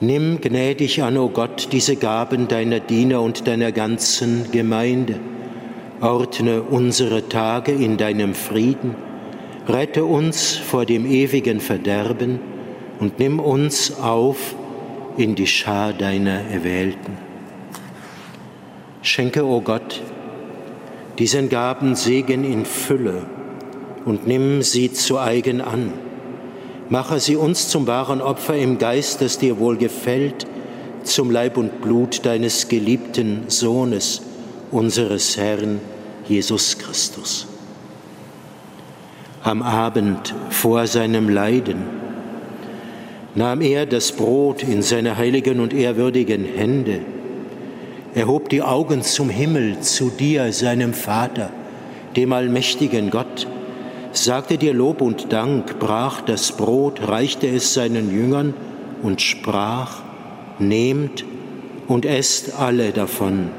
Nimm 0.00 0.40
gnädig 0.40 1.02
an, 1.02 1.16
o 1.16 1.24
oh 1.24 1.28
Gott, 1.30 1.68
diese 1.72 1.96
Gaben 1.96 2.48
deiner 2.48 2.80
Diener 2.80 3.22
und 3.22 3.46
deiner 3.46 3.72
ganzen 3.72 4.52
Gemeinde. 4.52 5.18
Ordne 6.00 6.62
unsere 6.62 7.28
Tage 7.28 7.72
in 7.72 7.96
deinem 7.96 8.34
Frieden, 8.34 8.94
rette 9.66 10.04
uns 10.04 10.54
vor 10.54 10.84
dem 10.84 11.06
ewigen 11.06 11.60
Verderben 11.60 12.38
und 13.00 13.18
nimm 13.18 13.40
uns 13.40 13.98
auf 13.98 14.54
in 15.16 15.34
die 15.34 15.46
Schar 15.46 15.94
deiner 15.94 16.42
Erwählten. 16.50 17.16
Schenke, 19.00 19.46
o 19.46 19.56
oh 19.56 19.60
Gott, 19.62 20.02
diesen 21.18 21.48
Gaben 21.48 21.94
Segen 21.94 22.44
in 22.44 22.64
Fülle 22.64 23.22
und 24.04 24.26
nimm 24.26 24.62
sie 24.62 24.92
zu 24.92 25.18
eigen 25.18 25.60
an. 25.60 25.92
Mache 26.88 27.18
sie 27.18 27.36
uns 27.36 27.68
zum 27.68 27.86
wahren 27.86 28.20
Opfer 28.20 28.56
im 28.56 28.78
Geist, 28.78 29.20
das 29.20 29.38
dir 29.38 29.58
wohl 29.58 29.76
gefällt, 29.76 30.46
zum 31.02 31.30
Leib 31.30 31.56
und 31.56 31.80
Blut 31.80 32.24
deines 32.24 32.68
geliebten 32.68 33.44
Sohnes, 33.48 34.22
unseres 34.70 35.36
Herrn 35.36 35.80
Jesus 36.28 36.78
Christus. 36.78 37.46
Am 39.42 39.62
Abend 39.62 40.34
vor 40.50 40.86
seinem 40.86 41.28
Leiden 41.28 41.84
nahm 43.34 43.60
er 43.60 43.86
das 43.86 44.12
Brot 44.12 44.62
in 44.62 44.82
seine 44.82 45.16
heiligen 45.16 45.60
und 45.60 45.72
ehrwürdigen 45.72 46.44
Hände, 46.44 47.00
er 48.16 48.26
hob 48.28 48.48
die 48.48 48.62
Augen 48.62 49.02
zum 49.02 49.28
Himmel, 49.28 49.80
zu 49.80 50.08
dir, 50.08 50.50
seinem 50.50 50.94
Vater, 50.94 51.50
dem 52.16 52.32
allmächtigen 52.32 53.10
Gott, 53.10 53.46
sagte 54.12 54.56
dir 54.56 54.72
Lob 54.72 55.02
und 55.02 55.34
Dank, 55.34 55.78
brach 55.78 56.22
das 56.22 56.52
Brot, 56.52 57.06
reichte 57.06 57.46
es 57.46 57.74
seinen 57.74 58.10
Jüngern 58.10 58.54
und 59.02 59.20
sprach, 59.20 60.00
nehmt 60.58 61.26
und 61.88 62.06
esst 62.06 62.58
alle 62.58 62.92
davon. 62.92 63.50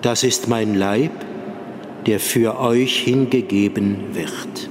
Das 0.00 0.24
ist 0.24 0.48
mein 0.48 0.74
Leib, 0.74 1.12
der 2.06 2.18
für 2.18 2.58
euch 2.58 3.00
hingegeben 3.00 4.14
wird. 4.14 4.70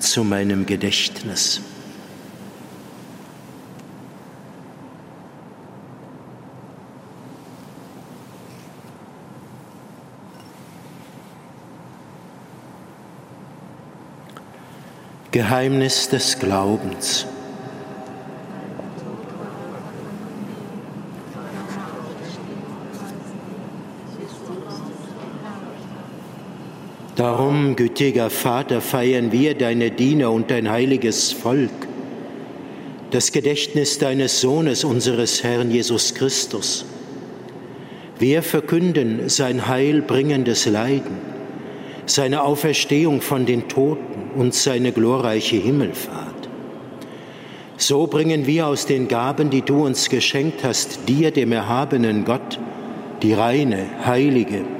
zu 0.00 0.24
meinem 0.24 0.66
Gedächtnis. 0.66 1.60
Geheimnis 15.30 16.08
des 16.08 16.38
Glaubens. 16.38 17.26
Darum, 27.18 27.74
gütiger 27.74 28.30
Vater, 28.30 28.80
feiern 28.80 29.32
wir 29.32 29.56
deine 29.56 29.90
Diener 29.90 30.30
und 30.30 30.52
dein 30.52 30.70
heiliges 30.70 31.32
Volk, 31.32 31.72
das 33.10 33.32
Gedächtnis 33.32 33.98
deines 33.98 34.40
Sohnes, 34.40 34.84
unseres 34.84 35.42
Herrn 35.42 35.72
Jesus 35.72 36.14
Christus. 36.14 36.84
Wir 38.20 38.44
verkünden 38.44 39.28
sein 39.28 39.66
heilbringendes 39.66 40.66
Leiden, 40.66 41.16
seine 42.06 42.44
Auferstehung 42.44 43.20
von 43.20 43.46
den 43.46 43.66
Toten 43.66 44.30
und 44.36 44.54
seine 44.54 44.92
glorreiche 44.92 45.56
Himmelfahrt. 45.56 46.48
So 47.78 48.06
bringen 48.06 48.46
wir 48.46 48.68
aus 48.68 48.86
den 48.86 49.08
Gaben, 49.08 49.50
die 49.50 49.62
du 49.62 49.84
uns 49.84 50.08
geschenkt 50.08 50.62
hast, 50.62 51.08
dir, 51.08 51.32
dem 51.32 51.50
erhabenen 51.50 52.24
Gott, 52.24 52.60
die 53.22 53.32
reine, 53.32 54.06
heilige, 54.06 54.77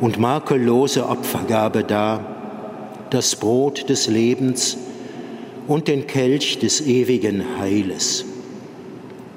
und 0.00 0.18
makellose 0.18 1.08
Opfergabe 1.08 1.84
dar, 1.84 2.20
das 3.10 3.36
Brot 3.36 3.88
des 3.88 4.06
Lebens 4.06 4.76
und 5.66 5.88
den 5.88 6.06
Kelch 6.06 6.58
des 6.58 6.80
ewigen 6.80 7.58
Heiles. 7.58 8.24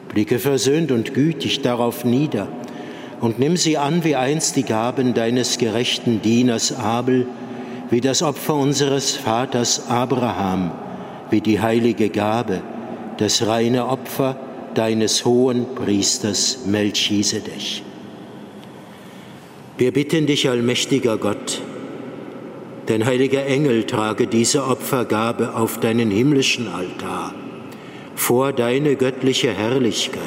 Blicke 0.09 0.39
versöhnt 0.39 0.91
und 0.91 1.13
gütig 1.13 1.61
darauf 1.61 2.03
nieder 2.03 2.47
und 3.21 3.39
nimm 3.39 3.55
sie 3.55 3.77
an 3.77 4.03
wie 4.03 4.15
einst 4.15 4.55
die 4.55 4.63
Gaben 4.63 5.13
deines 5.13 5.57
gerechten 5.57 6.21
Dieners 6.21 6.75
Abel, 6.77 7.27
wie 7.89 8.01
das 8.01 8.21
Opfer 8.21 8.55
unseres 8.55 9.11
Vaters 9.11 9.89
Abraham, 9.89 10.71
wie 11.29 11.41
die 11.41 11.61
heilige 11.61 12.09
Gabe, 12.09 12.61
das 13.17 13.45
reine 13.45 13.87
Opfer 13.87 14.37
deines 14.73 15.25
hohen 15.25 15.65
Priesters 15.75 16.65
Melchisedech. 16.65 17.83
Wir 19.81 19.91
bitten 19.91 20.27
dich, 20.27 20.47
allmächtiger 20.47 21.17
Gott, 21.17 21.59
dein 22.85 23.03
heiliger 23.03 23.47
Engel 23.47 23.85
trage 23.85 24.27
diese 24.27 24.67
Opfergabe 24.67 25.55
auf 25.55 25.79
deinen 25.79 26.11
himmlischen 26.11 26.67
Altar 26.67 27.33
vor 28.13 28.53
deine 28.53 28.95
göttliche 28.95 29.51
Herrlichkeit. 29.51 30.21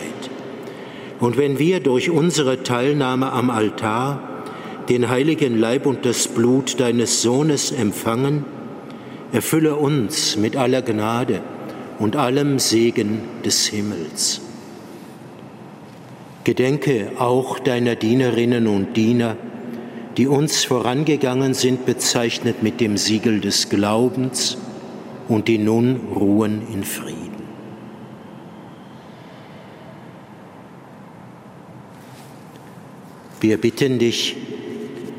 Und 1.20 1.36
wenn 1.36 1.60
wir 1.60 1.78
durch 1.78 2.10
unsere 2.10 2.64
Teilnahme 2.64 3.30
am 3.30 3.48
Altar 3.48 4.42
den 4.88 5.08
heiligen 5.08 5.56
Leib 5.56 5.86
und 5.86 6.04
das 6.04 6.26
Blut 6.26 6.80
deines 6.80 7.22
Sohnes 7.22 7.70
empfangen, 7.70 8.44
erfülle 9.30 9.76
uns 9.76 10.36
mit 10.36 10.56
aller 10.56 10.82
Gnade 10.82 11.42
und 12.00 12.16
allem 12.16 12.58
Segen 12.58 13.20
des 13.44 13.68
Himmels. 13.68 14.43
Gedenke 16.44 17.12
auch 17.18 17.58
deiner 17.58 17.96
Dienerinnen 17.96 18.66
und 18.66 18.96
Diener, 18.96 19.36
die 20.18 20.26
uns 20.26 20.64
vorangegangen 20.64 21.54
sind, 21.54 21.86
bezeichnet 21.86 22.62
mit 22.62 22.80
dem 22.80 22.98
Siegel 22.98 23.40
des 23.40 23.70
Glaubens 23.70 24.58
und 25.26 25.48
die 25.48 25.58
nun 25.58 26.00
ruhen 26.14 26.62
in 26.72 26.84
Frieden. 26.84 27.34
Wir 33.40 33.58
bitten 33.58 33.98
dich, 33.98 34.36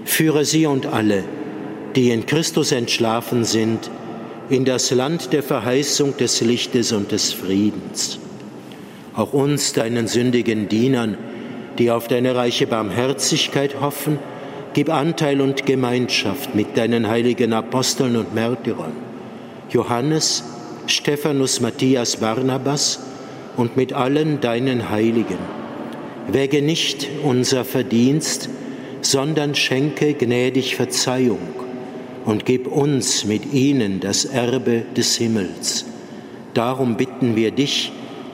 führe 0.06 0.46
sie 0.46 0.66
und 0.68 0.86
alle, 0.86 1.24
die 1.96 2.12
in 2.12 2.26
Christus 2.26 2.72
entschlafen 2.72 3.44
sind, 3.44 3.90
in 4.50 4.64
das 4.66 4.92
Land 4.92 5.34
der 5.34 5.44
Verheißung 5.44 6.18
des 6.18 6.42
Lichtes 6.42 6.92
und 6.92 7.12
des 7.12 7.34
Friedens. 7.34 8.20
Auch 9.16 9.34
uns, 9.34 9.74
deinen 9.74 10.08
sündigen 10.08 10.68
Dienern, 10.68 11.18
die 11.78 11.92
auf 11.92 12.08
deine 12.08 12.36
reiche 12.36 12.68
Barmherzigkeit 12.68 13.80
hoffen, 13.80 14.20
gib 14.74 14.90
Anteil 14.90 15.40
und 15.40 15.66
Gemeinschaft 15.66 16.54
mit 16.54 16.78
deinen 16.78 17.08
heiligen 17.08 17.54
Aposteln 17.54 18.18
und 18.18 18.36
Märtyrern, 18.36 18.92
Johannes, 19.70 20.44
Stephanus, 20.88 21.62
Matthias, 21.62 22.18
Barnabas 22.18 23.00
und 23.56 23.78
mit 23.78 23.94
allen 23.94 24.42
deinen 24.42 24.90
Heiligen. 24.90 25.40
Wäge 26.28 26.62
nicht 26.62 27.08
unser 27.24 27.64
Verdienst, 27.64 28.50
sondern 29.02 29.56
schenke 29.56 30.14
gnädig 30.14 30.76
Verzeihung 30.76 31.40
und 32.26 32.46
gib 32.46 32.68
uns 32.68 33.24
mit 33.24 33.54
ihnen 33.54 34.00
das 34.00 34.26
Erbe 34.26 34.84
des 34.98 35.16
Himmels. 35.16 35.86
Darum 36.54 36.98
bitten 36.98 37.36
wir 37.36 37.52
dich 37.52 37.92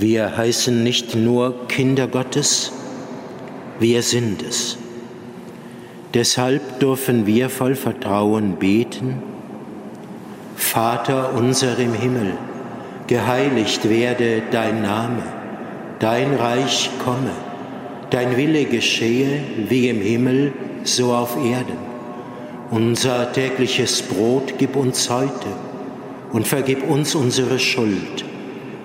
Wir 0.00 0.36
heißen 0.36 0.84
nicht 0.84 1.16
nur 1.16 1.66
Kinder 1.66 2.06
Gottes, 2.06 2.70
wir 3.80 4.02
sind 4.02 4.44
es. 4.44 4.78
Deshalb 6.14 6.78
dürfen 6.78 7.26
wir 7.26 7.50
voll 7.50 7.74
Vertrauen 7.74 8.56
beten, 8.60 9.20
Vater 10.54 11.34
unser 11.34 11.76
im 11.80 11.94
Himmel, 11.94 12.34
geheiligt 13.08 13.88
werde 13.88 14.42
dein 14.52 14.82
Name, 14.82 15.24
dein 15.98 16.32
Reich 16.34 16.90
komme, 17.04 17.32
dein 18.10 18.36
Wille 18.36 18.66
geschehe 18.66 19.40
wie 19.68 19.88
im 19.88 20.00
Himmel, 20.00 20.52
so 20.84 21.12
auf 21.12 21.36
Erden. 21.36 21.78
Unser 22.70 23.32
tägliches 23.32 24.02
Brot 24.02 24.54
gib 24.58 24.76
uns 24.76 25.10
heute 25.10 25.48
und 26.30 26.46
vergib 26.46 26.88
uns 26.88 27.16
unsere 27.16 27.58
Schuld, 27.58 28.24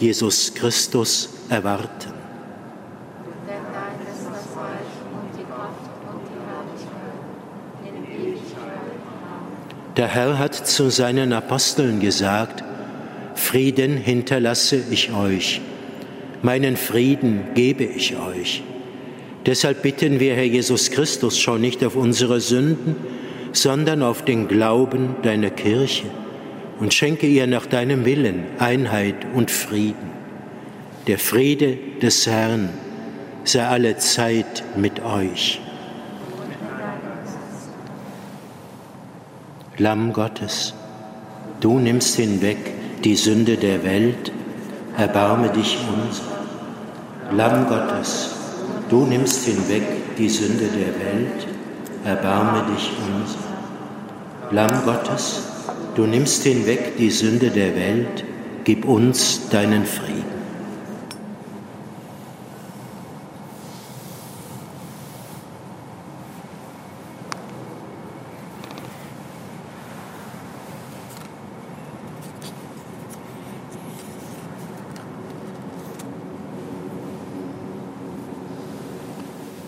Jesus 0.00 0.54
Christus 0.54 1.28
erwarten. 1.48 2.12
Der 9.96 10.06
Herr 10.06 10.38
hat 10.38 10.54
zu 10.54 10.90
seinen 10.90 11.32
Aposteln 11.32 11.98
gesagt, 11.98 12.62
Frieden 13.34 13.96
hinterlasse 13.96 14.80
ich 14.90 15.12
euch, 15.12 15.60
meinen 16.42 16.76
Frieden 16.76 17.48
gebe 17.54 17.82
ich 17.82 18.16
euch. 18.16 18.62
Deshalb 19.46 19.82
bitten 19.82 20.20
wir, 20.20 20.34
Herr 20.34 20.44
Jesus 20.44 20.92
Christus, 20.92 21.38
schau 21.38 21.58
nicht 21.58 21.82
auf 21.84 21.96
unsere 21.96 22.40
Sünden, 22.40 22.94
sondern 23.52 24.02
auf 24.02 24.24
den 24.24 24.46
Glauben 24.46 25.16
deiner 25.22 25.50
Kirche 25.50 26.04
und 26.80 26.94
schenke 26.94 27.26
ihr 27.26 27.46
nach 27.46 27.66
deinem 27.66 28.04
Willen 28.04 28.44
Einheit 28.58 29.26
und 29.34 29.50
Frieden. 29.50 30.10
Der 31.06 31.18
Friede 31.18 31.78
des 32.02 32.26
Herrn 32.26 32.70
sei 33.44 33.66
alle 33.66 33.96
Zeit 33.96 34.64
mit 34.76 35.02
euch. 35.02 35.60
Lamm 39.76 40.12
Gottes, 40.12 40.74
du 41.60 41.78
nimmst 41.78 42.16
hinweg 42.16 42.58
die 43.04 43.16
Sünde 43.16 43.56
der 43.56 43.84
Welt, 43.84 44.32
erbarme 44.96 45.50
dich 45.50 45.78
uns. 45.94 46.22
Lamm 47.30 47.68
Gottes, 47.68 48.38
Du 48.88 49.04
nimmst 49.04 49.44
hinweg 49.44 50.16
die 50.16 50.30
Sünde 50.30 50.64
der 50.64 50.98
Welt, 50.98 51.46
erbarme 52.04 52.64
dich 52.72 52.90
uns. 53.06 53.36
Lamm 54.50 54.82
Gottes, 54.86 55.42
du 55.98 56.06
nimmst 56.06 56.44
hinweg 56.44 56.96
die 56.96 57.10
Sünde 57.10 57.50
der 57.50 57.74
Welt, 57.74 58.24
gib 58.62 58.84
uns 58.84 59.48
deinen 59.50 59.84
Frieden. 59.84 60.22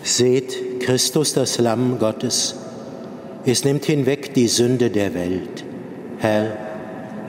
Seht 0.05 0.79
Christus, 0.79 1.33
das 1.33 1.59
Lamm 1.59 1.99
Gottes. 1.99 2.55
Es 3.45 3.65
nimmt 3.65 3.85
hinweg 3.85 4.33
die 4.35 4.47
Sünde 4.47 4.91
der 4.91 5.13
Welt. 5.15 5.65
Herr, 6.21 6.53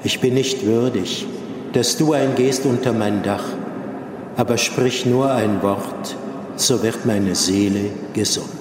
ich 0.04 0.19
bin 0.19 0.34
nicht 0.34 0.65
würdig, 0.65 1.25
dass 1.71 1.95
du 1.95 2.12
eingehst 2.12 2.65
unter 2.65 2.91
mein 2.91 3.23
Dach, 3.23 3.45
aber 4.36 4.58
sprich 4.58 5.06
nur 5.06 5.32
ein 5.32 5.62
Wort, 5.62 6.17
so 6.58 6.84
wird 6.84 7.06
meine 7.06 7.34
Seele 7.36 7.91
gesund. 8.13 8.61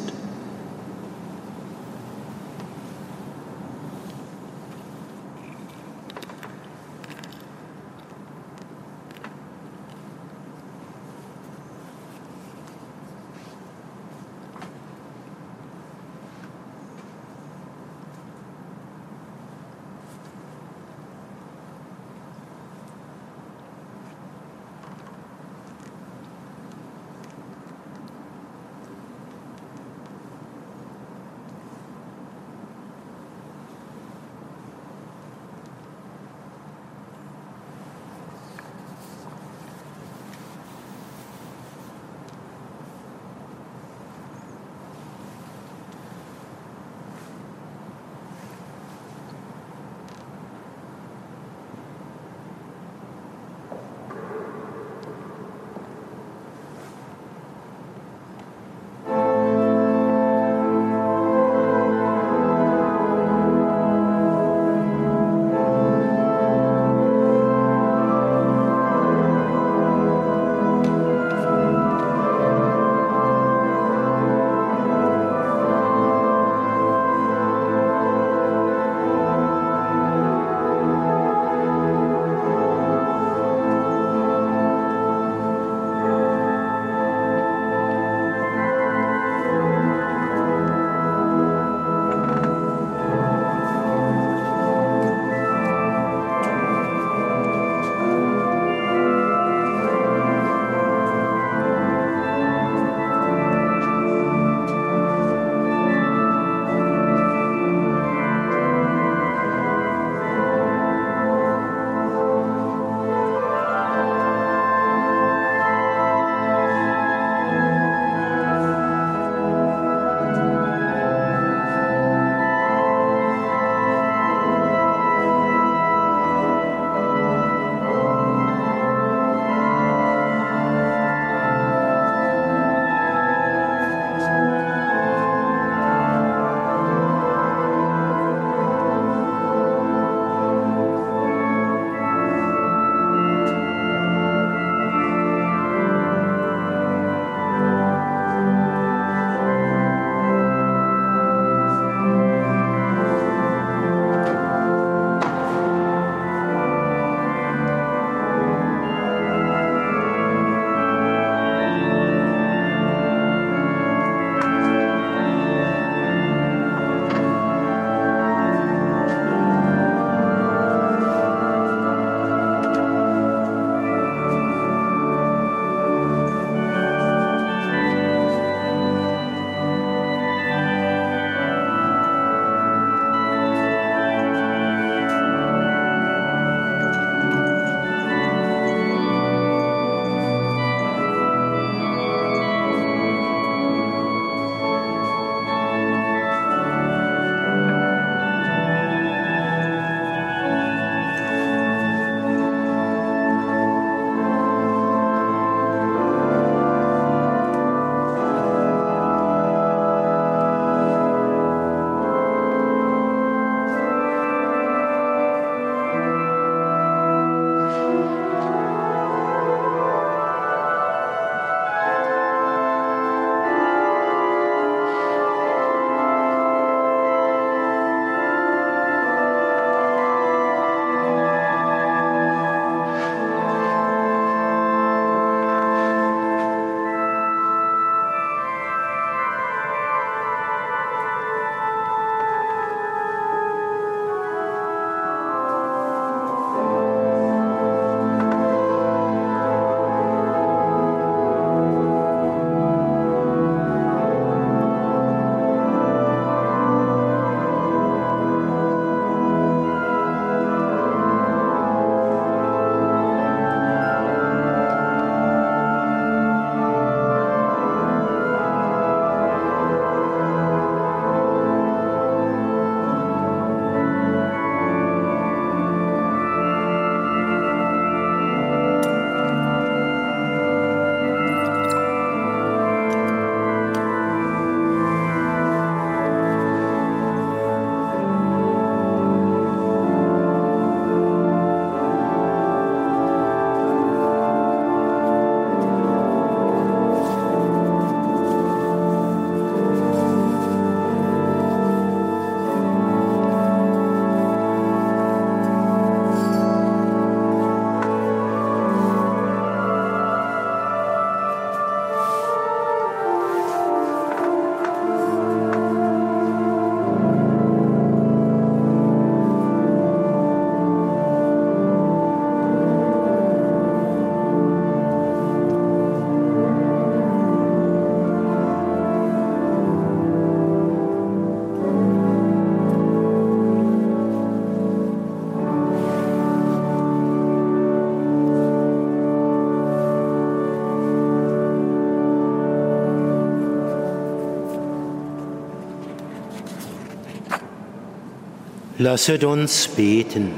Lasset 348.80 349.24
uns 349.24 349.68
beten. 349.68 350.30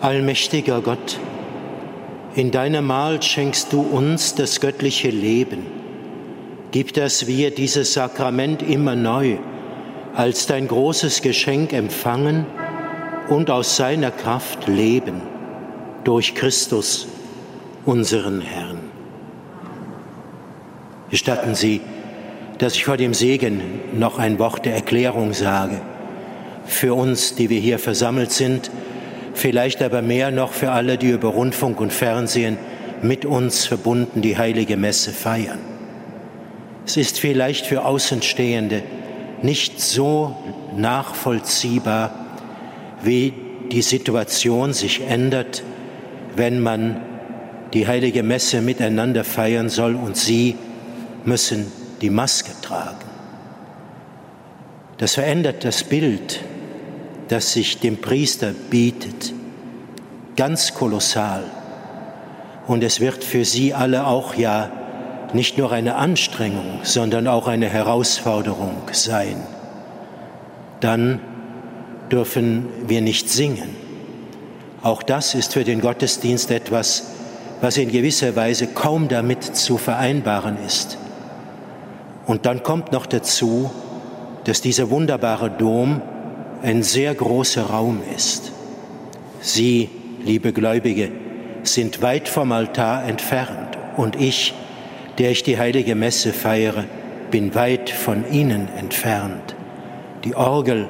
Allmächtiger 0.00 0.80
Gott, 0.80 1.18
in 2.36 2.52
deinem 2.52 2.86
Mahl 2.86 3.20
schenkst 3.20 3.72
du 3.72 3.80
uns 3.80 4.36
das 4.36 4.60
göttliche 4.60 5.10
Leben. 5.10 5.66
Gib, 6.70 6.92
dass 6.92 7.26
wir 7.26 7.50
dieses 7.50 7.94
Sakrament 7.94 8.62
immer 8.62 8.94
neu 8.94 9.38
als 10.14 10.46
dein 10.46 10.68
großes 10.68 11.20
Geschenk 11.20 11.72
empfangen 11.72 12.46
und 13.28 13.50
aus 13.50 13.74
seiner 13.74 14.12
Kraft 14.12 14.68
leben. 14.68 15.20
Durch 16.04 16.36
Christus, 16.36 17.08
unseren 17.86 18.40
Herrn. 18.40 18.78
Gestatten 21.10 21.56
Sie, 21.56 21.80
dass 22.58 22.76
ich 22.76 22.84
vor 22.84 22.96
dem 22.96 23.14
Segen 23.14 23.60
noch 23.94 24.20
ein 24.20 24.38
Wort 24.38 24.64
der 24.64 24.76
Erklärung 24.76 25.32
sage 25.32 25.80
für 26.70 26.94
uns, 26.94 27.34
die 27.34 27.50
wir 27.50 27.60
hier 27.60 27.78
versammelt 27.78 28.32
sind, 28.32 28.70
vielleicht 29.34 29.82
aber 29.82 30.02
mehr 30.02 30.30
noch 30.30 30.52
für 30.52 30.72
alle, 30.72 30.98
die 30.98 31.10
über 31.10 31.28
Rundfunk 31.28 31.80
und 31.80 31.92
Fernsehen 31.92 32.58
mit 33.02 33.24
uns 33.24 33.66
verbunden 33.66 34.22
die 34.22 34.36
heilige 34.36 34.76
Messe 34.76 35.12
feiern. 35.12 35.58
Es 36.86 36.96
ist 36.96 37.18
vielleicht 37.18 37.66
für 37.66 37.84
Außenstehende 37.84 38.82
nicht 39.42 39.80
so 39.80 40.36
nachvollziehbar, 40.76 42.26
wie 43.02 43.32
die 43.70 43.82
Situation 43.82 44.72
sich 44.72 45.02
ändert, 45.02 45.62
wenn 46.36 46.60
man 46.60 47.00
die 47.72 47.86
heilige 47.86 48.22
Messe 48.22 48.60
miteinander 48.60 49.24
feiern 49.24 49.68
soll 49.68 49.94
und 49.94 50.16
sie 50.16 50.56
müssen 51.24 51.70
die 52.00 52.10
Maske 52.10 52.50
tragen. 52.62 52.96
Das 54.98 55.14
verändert 55.14 55.64
das 55.64 55.84
Bild 55.84 56.40
das 57.30 57.52
sich 57.52 57.78
dem 57.78 57.98
Priester 57.98 58.52
bietet, 58.70 59.32
ganz 60.34 60.74
kolossal. 60.74 61.44
Und 62.66 62.82
es 62.82 62.98
wird 62.98 63.22
für 63.22 63.44
sie 63.44 63.72
alle 63.72 64.04
auch 64.04 64.34
ja 64.34 64.68
nicht 65.32 65.56
nur 65.56 65.70
eine 65.70 65.94
Anstrengung, 65.94 66.80
sondern 66.82 67.28
auch 67.28 67.46
eine 67.46 67.68
Herausforderung 67.68 68.74
sein. 68.90 69.36
Dann 70.80 71.20
dürfen 72.10 72.66
wir 72.88 73.00
nicht 73.00 73.30
singen. 73.30 73.76
Auch 74.82 75.04
das 75.04 75.36
ist 75.36 75.52
für 75.52 75.62
den 75.62 75.80
Gottesdienst 75.80 76.50
etwas, 76.50 77.12
was 77.60 77.76
in 77.76 77.92
gewisser 77.92 78.34
Weise 78.34 78.66
kaum 78.66 79.06
damit 79.06 79.44
zu 79.44 79.78
vereinbaren 79.78 80.56
ist. 80.66 80.98
Und 82.26 82.44
dann 82.44 82.64
kommt 82.64 82.90
noch 82.90 83.06
dazu, 83.06 83.70
dass 84.44 84.62
dieser 84.62 84.90
wunderbare 84.90 85.48
Dom 85.48 86.02
ein 86.62 86.82
sehr 86.82 87.14
großer 87.14 87.64
Raum 87.64 88.00
ist. 88.14 88.52
Sie, 89.40 89.88
liebe 90.24 90.52
Gläubige, 90.52 91.10
sind 91.62 92.02
weit 92.02 92.28
vom 92.28 92.52
Altar 92.52 93.06
entfernt 93.06 93.78
und 93.96 94.16
ich, 94.16 94.54
der 95.18 95.30
ich 95.30 95.42
die 95.42 95.58
heilige 95.58 95.94
Messe 95.94 96.32
feiere, 96.32 96.84
bin 97.30 97.54
weit 97.54 97.90
von 97.90 98.30
Ihnen 98.30 98.68
entfernt. 98.76 99.54
Die 100.24 100.34
Orgel 100.34 100.88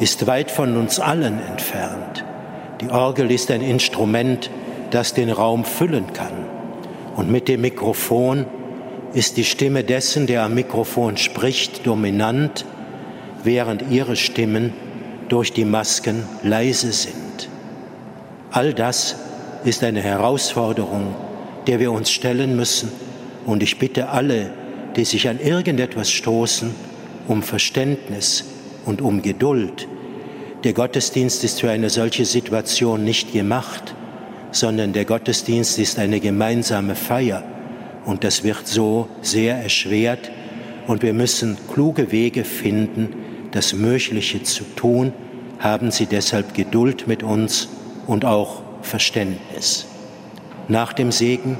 ist 0.00 0.26
weit 0.26 0.50
von 0.50 0.76
uns 0.76 1.00
allen 1.00 1.40
entfernt. 1.40 2.24
Die 2.80 2.90
Orgel 2.90 3.30
ist 3.30 3.50
ein 3.50 3.62
Instrument, 3.62 4.50
das 4.90 5.14
den 5.14 5.30
Raum 5.30 5.64
füllen 5.64 6.12
kann. 6.12 6.32
Und 7.16 7.30
mit 7.30 7.48
dem 7.48 7.62
Mikrofon 7.62 8.44
ist 9.14 9.38
die 9.38 9.44
Stimme 9.44 9.84
dessen, 9.84 10.26
der 10.26 10.42
am 10.42 10.54
Mikrofon 10.54 11.16
spricht, 11.16 11.86
dominant, 11.86 12.66
während 13.42 13.90
ihre 13.90 14.16
Stimmen 14.16 14.74
durch 15.28 15.52
die 15.52 15.64
Masken 15.64 16.24
leise 16.42 16.92
sind. 16.92 17.48
All 18.50 18.72
das 18.72 19.16
ist 19.64 19.82
eine 19.82 20.00
Herausforderung, 20.00 21.14
der 21.66 21.80
wir 21.80 21.92
uns 21.92 22.10
stellen 22.10 22.56
müssen. 22.56 22.90
Und 23.44 23.62
ich 23.62 23.78
bitte 23.78 24.08
alle, 24.08 24.52
die 24.96 25.04
sich 25.04 25.28
an 25.28 25.40
irgendetwas 25.40 26.10
stoßen, 26.10 26.74
um 27.28 27.42
Verständnis 27.42 28.44
und 28.84 29.02
um 29.02 29.22
Geduld. 29.22 29.88
Der 30.64 30.72
Gottesdienst 30.72 31.44
ist 31.44 31.60
für 31.60 31.70
eine 31.70 31.90
solche 31.90 32.24
Situation 32.24 33.04
nicht 33.04 33.32
gemacht, 33.32 33.94
sondern 34.52 34.92
der 34.92 35.04
Gottesdienst 35.04 35.78
ist 35.78 35.98
eine 35.98 36.20
gemeinsame 36.20 36.94
Feier. 36.94 37.44
Und 38.04 38.24
das 38.24 38.42
wird 38.44 38.66
so 38.66 39.08
sehr 39.20 39.56
erschwert. 39.56 40.30
Und 40.86 41.02
wir 41.02 41.12
müssen 41.12 41.58
kluge 41.72 42.12
Wege 42.12 42.44
finden, 42.44 43.25
das 43.50 43.72
Mögliche 43.72 44.42
zu 44.42 44.64
tun, 44.76 45.12
haben 45.58 45.90
Sie 45.90 46.06
deshalb 46.06 46.54
Geduld 46.54 47.06
mit 47.06 47.22
uns 47.22 47.68
und 48.06 48.24
auch 48.24 48.62
Verständnis. 48.82 49.86
Nach 50.68 50.92
dem 50.92 51.12
Segen 51.12 51.56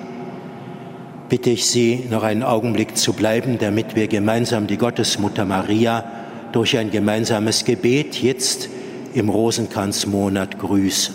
bitte 1.28 1.50
ich 1.50 1.66
Sie, 1.66 2.04
noch 2.10 2.22
einen 2.22 2.42
Augenblick 2.42 2.96
zu 2.96 3.12
bleiben, 3.12 3.58
damit 3.58 3.96
wir 3.96 4.08
gemeinsam 4.08 4.66
die 4.66 4.76
Gottesmutter 4.76 5.44
Maria 5.44 6.04
durch 6.52 6.78
ein 6.78 6.90
gemeinsames 6.90 7.64
Gebet 7.64 8.22
jetzt 8.22 8.68
im 9.14 9.28
Rosenkranzmonat 9.28 10.58
grüßen. 10.58 11.14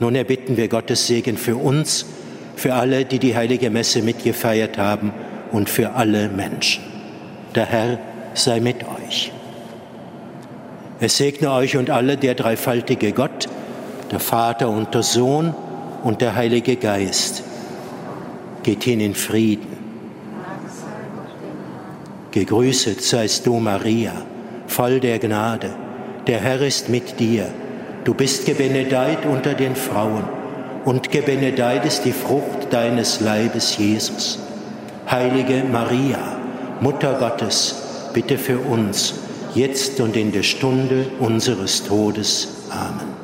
Nun 0.00 0.14
erbitten 0.14 0.56
wir 0.56 0.68
Gottes 0.68 1.06
Segen 1.06 1.36
für 1.36 1.56
uns, 1.56 2.06
für 2.56 2.74
alle, 2.74 3.04
die 3.04 3.18
die 3.18 3.36
heilige 3.36 3.70
Messe 3.70 4.02
mitgefeiert 4.02 4.78
haben 4.78 5.12
und 5.52 5.68
für 5.68 5.92
alle 5.92 6.28
Menschen. 6.28 6.82
Der 7.54 7.66
Herr 7.66 7.98
sei 8.34 8.60
mit 8.60 8.84
euch. 8.84 9.32
Es 11.00 11.16
segne 11.16 11.50
euch 11.52 11.76
und 11.76 11.90
alle 11.90 12.16
der 12.16 12.34
dreifaltige 12.34 13.12
Gott, 13.12 13.48
der 14.10 14.20
Vater 14.20 14.68
und 14.68 14.94
der 14.94 15.02
Sohn 15.02 15.54
und 16.02 16.20
der 16.20 16.34
Heilige 16.34 16.76
Geist. 16.76 17.42
Geht 18.62 18.84
hin 18.84 19.00
in 19.00 19.14
Frieden. 19.14 19.74
Gegrüßet 22.30 23.00
seist 23.00 23.46
du, 23.46 23.58
Maria, 23.58 24.12
voll 24.66 25.00
der 25.00 25.18
Gnade. 25.18 25.70
Der 26.26 26.40
Herr 26.40 26.60
ist 26.62 26.88
mit 26.88 27.20
dir. 27.20 27.46
Du 28.04 28.14
bist 28.14 28.46
gebenedeit 28.46 29.24
unter 29.26 29.54
den 29.54 29.76
Frauen 29.76 30.24
und 30.84 31.10
gebenedeit 31.10 31.86
ist 31.86 32.04
die 32.04 32.12
Frucht 32.12 32.72
deines 32.72 33.20
Leibes, 33.20 33.78
Jesus. 33.78 34.38
Heilige 35.10 35.64
Maria, 35.70 36.36
Mutter 36.80 37.14
Gottes, 37.14 37.83
bitte 38.14 38.38
für 38.38 38.58
uns 38.58 39.14
jetzt 39.54 40.00
und 40.00 40.16
in 40.16 40.32
der 40.32 40.44
Stunde 40.44 41.06
unseres 41.18 41.84
Todes. 41.84 42.48
Amen. 42.70 43.23